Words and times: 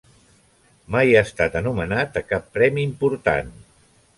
Mai 0.95 1.13
ha 1.17 1.21
estat 1.27 1.57
anomenat 1.61 2.17
a 2.23 2.27
cap 2.33 2.51
premi 2.59 2.89
important. 2.93 3.57